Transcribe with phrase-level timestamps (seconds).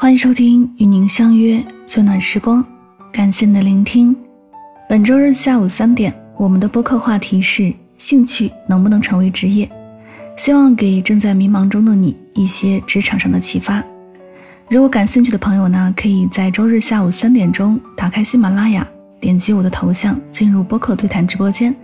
[0.00, 2.64] 欢迎收听与您相约最暖时光，
[3.12, 4.16] 感谢您的聆听。
[4.88, 9.70] 本周日下午三点，我们的播客话题是兴趣能不能成为职业？
[10.38, 13.84] 希望给正在迷茫中的你一些职场上的启发。
[14.70, 18.88] 如果感兴趣的朋友呢，可以在周日下午三点钟打开喜马拉雅，
[19.20, 21.76] 点击我的头像进入播客对谈直播间，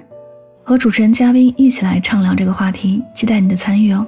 [0.64, 4.06] 和主持人嘉宾一起来畅聊这个话题，期待你的参与哦。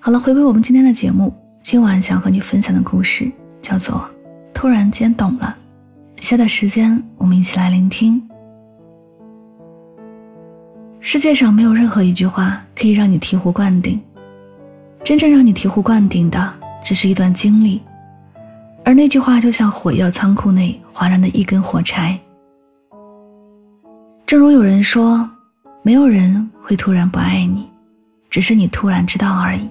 [0.00, 1.32] 好了，回归我们今天的节目。
[1.62, 3.30] 今晚想和你分享的故事
[3.62, 3.94] 叫做
[4.52, 5.56] 《突然间懂了》。
[6.22, 8.20] 下的时间，我们一起来聆听。
[10.98, 14.00] 世界上没有任何一句话可以让你醍醐灌顶，
[15.04, 16.52] 真正让你醍醐灌顶的，
[16.84, 17.80] 只是一段经历。
[18.84, 22.18] 而那句话就像火药仓库内哗然的一根火柴。
[24.26, 25.28] 正如有人说，
[25.82, 27.70] 没有人会突然不爱你，
[28.28, 29.70] 只是你突然知道而已。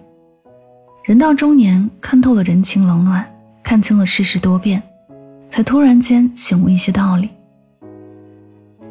[1.03, 3.27] 人到中年，看透了人情冷暖，
[3.63, 4.81] 看清了世事多变，
[5.49, 7.27] 才突然间醒悟一些道理。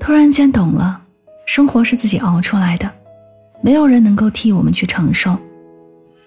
[0.00, 1.00] 突然间懂了，
[1.46, 2.90] 生活是自己熬出来的，
[3.62, 5.38] 没有人能够替我们去承受。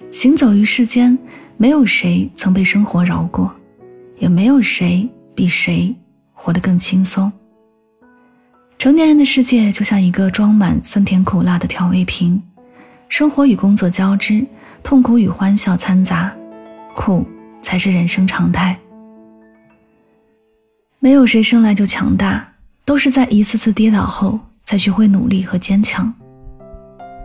[0.09, 1.17] 行走于世间，
[1.57, 3.53] 没有谁曾被生活饶过，
[4.19, 5.93] 也没有谁比谁
[6.31, 7.29] 活得更轻松。
[8.79, 12.41] 成年人的世界就像一个装满酸甜苦辣的调味瓶，
[13.09, 14.45] 生活与工作交织。
[14.83, 16.31] 痛苦与欢笑掺杂，
[16.93, 17.25] 苦
[17.61, 18.77] 才是人生常态。
[20.99, 22.45] 没有谁生来就强大，
[22.85, 26.13] 都是在一次次跌倒后才学会努力和坚强。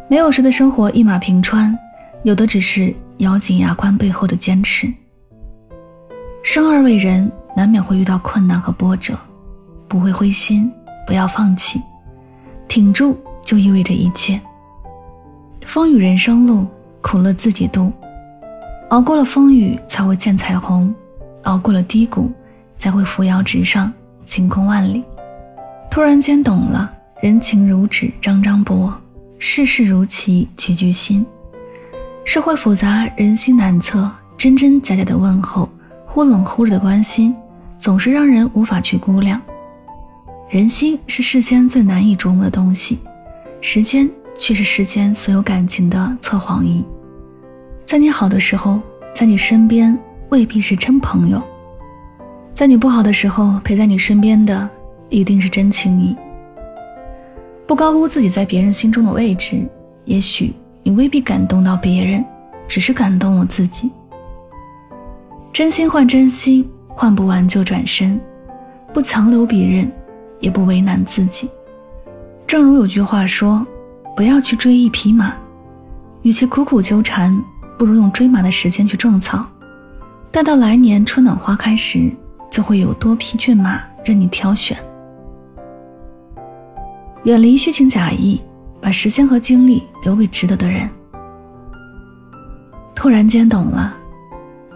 [0.09, 1.77] 没有谁的生活一马平川，
[2.23, 4.91] 有的只是咬紧牙关背后的坚持。
[6.43, 9.19] 生而为人，难免会遇到困难和波折，
[9.89, 10.71] 不会灰心，
[11.07, 11.83] 不要放弃，
[12.69, 14.41] 挺住就意味着一切。
[15.67, 16.65] 风雨人生路。
[17.01, 17.93] 苦乐自己度，
[18.91, 20.95] 熬过了风雨才会见彩虹，
[21.45, 22.31] 熬过了低谷
[22.77, 23.93] 才会扶摇直上，
[24.25, 25.05] 晴空万里。
[25.91, 26.91] 突然间懂了，
[27.21, 28.93] 人情如纸张张薄，
[29.39, 31.25] 世事如棋局局新。
[32.25, 35.69] 社会复杂，人心难测，真真假假的问候，
[36.05, 37.35] 忽冷忽热的关心，
[37.79, 39.41] 总是让人无法去估量。
[40.51, 42.99] 人心是世间最难以琢磨的东西，
[43.61, 44.09] 时间。
[44.39, 46.83] 却是世间所有感情的测谎仪。
[47.85, 48.81] 在你好的时候，
[49.15, 51.41] 在你身边未必是真朋友；
[52.55, 54.69] 在你不好的时候，陪在你身边的
[55.09, 56.17] 一定是真情谊。
[57.67, 59.61] 不高估自己在别人心中的位置，
[60.05, 62.25] 也许你未必感动到别人，
[62.69, 63.91] 只是感动我自己。
[65.53, 68.19] 真心换真心，换不完就转身，
[68.95, 69.91] 不强留别人，
[70.39, 71.51] 也不为难自己。
[72.47, 73.67] 正如有句话说。
[74.19, 75.33] 不要去追一匹马，
[76.23, 77.41] 与其苦苦纠缠，
[77.79, 79.47] 不如用追马的时间去种草。
[80.33, 82.11] 待到来年春暖花开时，
[82.51, 84.77] 就会有多匹骏马任你挑选。
[87.23, 88.41] 远离虚情假意，
[88.81, 90.91] 把时间和精力留给值得的人。
[92.97, 93.97] 突然间懂了，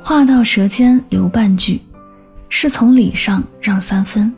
[0.04, 1.80] 话到舌尖留半句，
[2.48, 4.32] 是从理上让三分。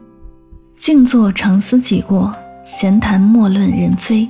[0.78, 4.26] 静坐长思己过，闲谈莫论人非。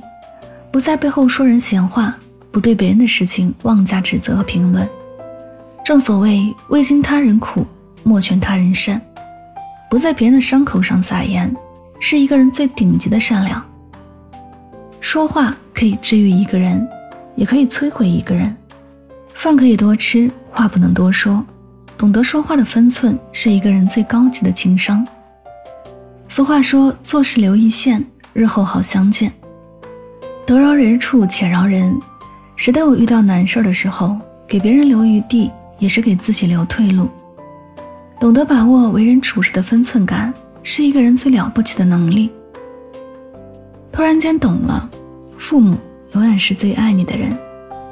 [0.75, 2.13] 不在背后说人闲话，
[2.51, 4.85] 不对别人的事情妄加指责和评论。
[5.85, 7.65] 正所谓未经他人苦，
[8.03, 9.01] 莫劝他人善。
[9.89, 11.49] 不在别人的伤口上撒盐，
[12.01, 13.65] 是一个人最顶级的善良。
[14.99, 16.85] 说话可以治愈一个人，
[17.37, 18.53] 也可以摧毁一个人。
[19.33, 21.41] 饭可以多吃，话不能多说。
[21.97, 25.07] 懂得说话的分寸，是一个人最高级的情商。
[26.27, 29.31] 俗话说：“做事留一线，日后好相见。”
[30.45, 31.99] 得饶人处且饶人，
[32.55, 34.15] 谁都有遇到难事的时候，
[34.47, 37.09] 给别人留余地，也是给自己留退路。
[38.19, 42.29] 懂得把握为人处事的分寸感，是一个人最了不起的能力。
[43.91, 44.87] 突然间懂了，
[45.35, 45.75] 父母
[46.13, 47.35] 永远是最爱你的人，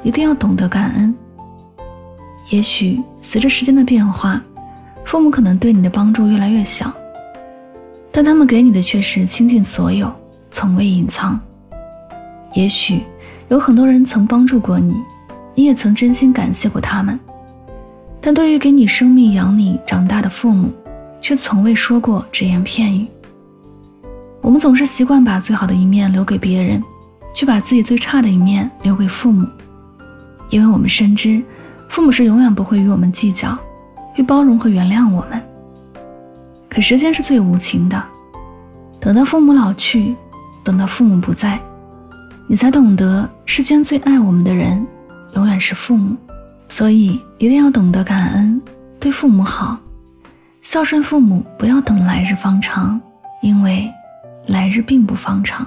[0.04, 1.12] 一定要懂得感恩。
[2.50, 4.40] 也许随着时间的变化，
[5.04, 6.92] 父母可能对你的帮助越来越小，
[8.12, 10.08] 但他们给你的却是倾尽所有，
[10.52, 11.40] 从未隐藏。
[12.54, 13.02] 也许
[13.48, 14.94] 有很多人曾帮助过你，
[15.54, 17.18] 你也曾真心感谢过他们，
[18.20, 20.70] 但对于给你生命养你长大的父母，
[21.20, 23.06] 却从未说过只言片语。
[24.40, 26.82] 我们总是习惯把最好的一面留给别人，
[27.34, 29.46] 却把自己最差的一面留给父母，
[30.50, 31.42] 因为我们深知，
[31.88, 33.58] 父母是永远不会与我们计较，
[34.14, 35.42] 会包容和原谅我们。
[36.68, 38.00] 可时间是最无情的，
[39.00, 40.14] 等到父母老去，
[40.62, 41.58] 等到父母不在。
[42.46, 44.86] 你才懂得，世间最爱我们的人，
[45.34, 46.16] 永远是父母。
[46.68, 48.60] 所以一定要懂得感恩，
[48.98, 49.78] 对父母好，
[50.62, 53.00] 孝顺父母，不要等来日方长，
[53.42, 53.90] 因为
[54.46, 55.66] 来日并不方长。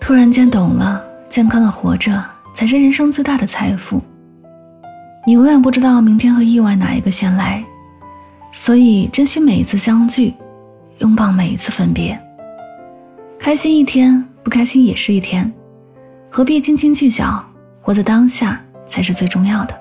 [0.00, 2.22] 突然间懂了，健康的活着
[2.52, 4.00] 才是人生最大的财富。
[5.26, 7.64] 你永远不知道明天和意外哪一个先来，
[8.52, 10.34] 所以珍惜每一次相聚，
[10.98, 12.20] 拥抱每一次分别。
[13.42, 15.50] 开心一天，不开心也是一天，
[16.28, 17.42] 何必斤斤计较？
[17.80, 19.74] 活在当下才是最重要的。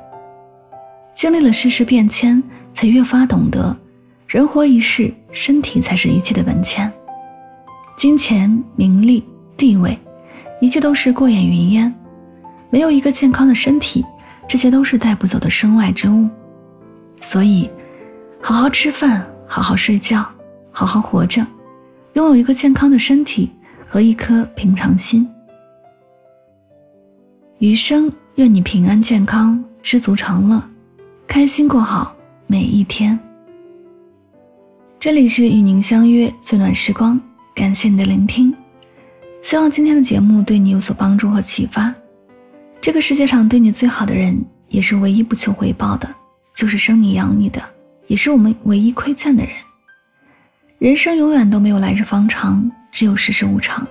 [1.13, 2.41] 经历了世事变迁，
[2.73, 3.75] 才越发懂得，
[4.27, 6.89] 人活一世，身体才是一切的本钱。
[7.97, 9.21] 金钱、名利、
[9.57, 9.99] 地位，
[10.61, 11.93] 一切都是过眼云烟。
[12.69, 14.05] 没有一个健康的身体，
[14.47, 16.29] 这些都是带不走的身外之物。
[17.19, 17.69] 所以，
[18.41, 20.25] 好好吃饭，好好睡觉，
[20.71, 21.45] 好好活着，
[22.13, 23.49] 拥有一个健康的身体
[23.87, 25.27] 和一颗平常心。
[27.59, 30.61] 余生，愿你平安健康，知足常乐。
[31.27, 32.15] 开心过好
[32.47, 33.17] 每一天。
[34.99, 37.19] 这里是与您相约最暖时光，
[37.55, 38.53] 感谢你的聆听。
[39.41, 41.93] 希望今天的节目对你有所帮助和启发。
[42.81, 46.09] 这个世界上对你最好的人，也是唯一不求回报的，
[46.55, 47.61] 就是生你养你的，
[48.07, 49.53] 也是我们唯一亏欠的人。
[50.79, 53.85] 人生永远都没有来日方长，只有世事无常。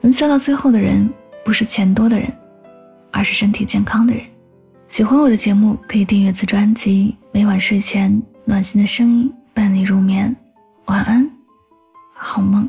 [0.00, 1.06] 能笑到最后的人，
[1.44, 2.26] 不是钱多的人，
[3.12, 4.24] 而是身体健康的人。
[4.88, 7.14] 喜欢我的节目，可以订阅此专辑。
[7.30, 10.34] 每晚睡前，暖心的声音伴你入眠。
[10.86, 11.30] 晚安，
[12.14, 12.66] 好梦。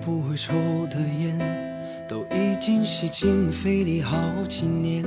[0.00, 0.52] 不会抽
[0.88, 1.38] 的烟。
[2.08, 4.16] 都已经吸进肺里好
[4.46, 5.04] 几年，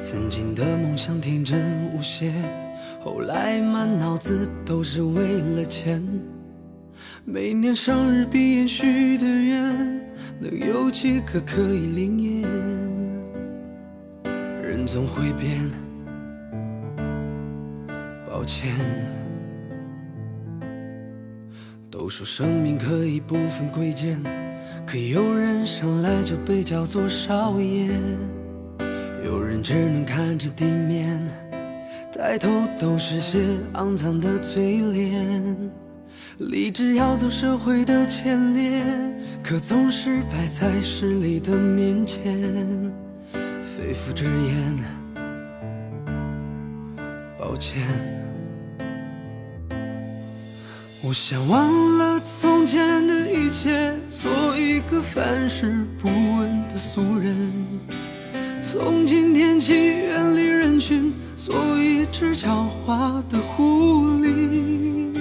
[0.00, 1.60] 曾经的梦想天真
[1.92, 2.32] 无邪，
[3.02, 6.00] 后来满脑子都是为了钱。
[7.24, 10.00] 每年生日闭眼许的愿，
[10.38, 12.42] 能有几个可以灵验？
[14.62, 15.68] 人总会变，
[18.30, 18.72] 抱歉。
[22.02, 24.20] 都说生命可以不分贵贱。
[24.84, 27.90] 可有人生来就被叫做少爷，
[29.24, 31.24] 有人只能看着地面，
[32.12, 33.38] 抬头都是些
[33.74, 35.70] 肮脏的嘴脸。
[36.38, 38.84] 立志要走社会的前列，
[39.40, 42.36] 可总是摆在势力的面前，
[43.62, 44.76] 肺腑之言，
[47.38, 47.80] 抱歉。
[51.04, 57.52] 我想忘了从前的一切，做一个凡事不问的俗人。
[58.60, 65.12] 从今天起远离人群，做一只狡猾的狐狸。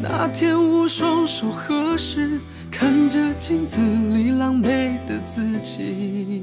[0.00, 2.40] 那天我双手合十，
[2.70, 6.42] 看着镜子里狼狈的自己，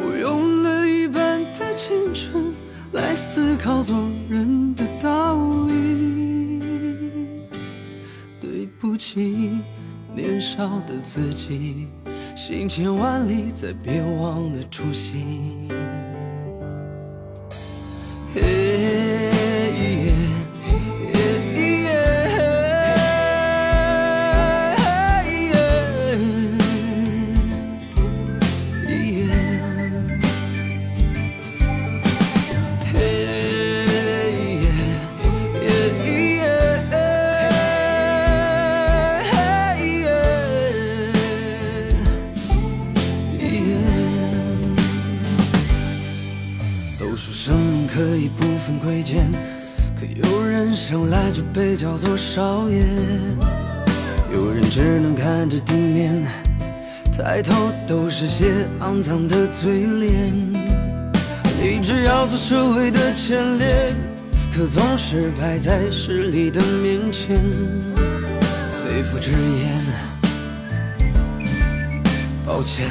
[0.00, 2.54] 我用了一半的青春
[2.92, 5.36] 来思考做人的道
[5.68, 5.71] 理。
[9.02, 9.58] 起，
[10.14, 11.88] 年少的自己，
[12.36, 15.68] 行千万里，再别忘了初心。
[48.82, 49.30] 贵贱，
[49.94, 52.84] 可有人生来就被叫做少爷，
[54.34, 56.26] 有人只能看着地面，
[57.16, 60.32] 抬头都是些肮脏的嘴脸。
[61.62, 63.94] 立志要做社会的前列，
[64.52, 67.36] 可总是摆在势力的面前，
[68.82, 69.78] 肺腑之言，
[72.44, 72.88] 抱歉，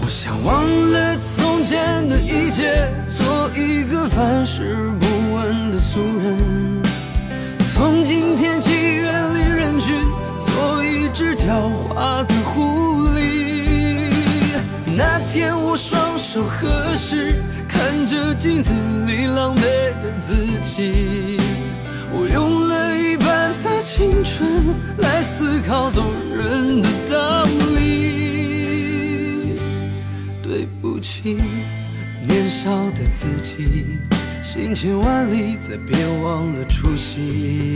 [0.00, 1.39] 我想忘了。
[1.60, 6.34] 从前的一切，做一个凡事不问的俗人。
[7.74, 10.00] 从今天起，远离人群，
[10.46, 14.08] 做一只狡猾的狐狸。
[14.96, 17.34] 那天我双手合十，
[17.68, 18.72] 看着镜子
[19.06, 19.60] 里狼狈
[20.00, 21.36] 的自己，
[22.10, 26.02] 我用了一半的青春来思考做
[26.34, 27.39] 人的道理。
[31.22, 31.36] 起，
[32.26, 33.98] 年少的自己，
[34.42, 37.74] 行千万里，再别忘了初心。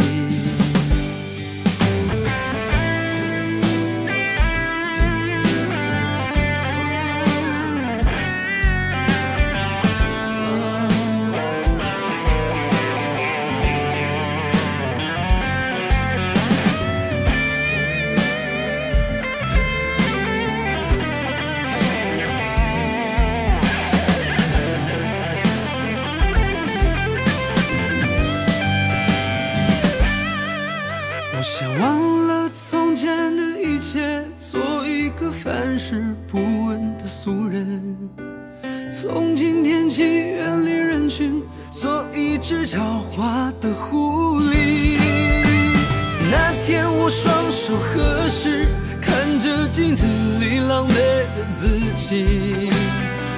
[47.67, 48.67] 手合十，
[49.01, 50.05] 看着镜子
[50.39, 52.69] 里狼狈的自己，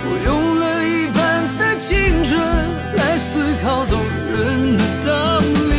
[0.03, 2.37] 我用了一半的青春
[2.97, 3.97] 来思考做
[4.33, 5.39] 人的道
[5.71, 5.75] 理。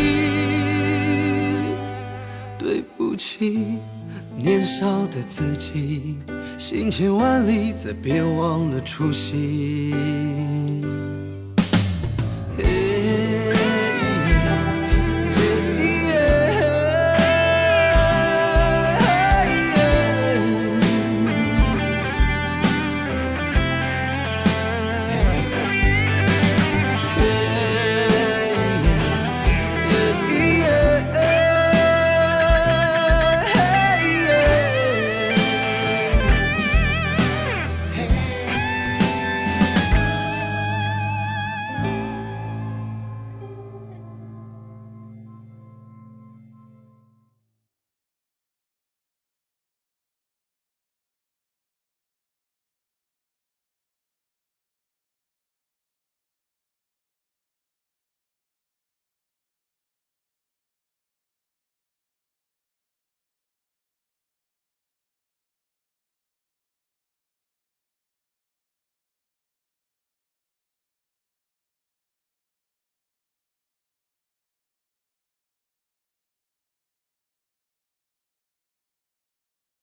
[2.58, 3.80] 对不起，
[4.38, 6.18] 年少的自己，
[6.58, 10.17] 行千万里，再别忘了初心。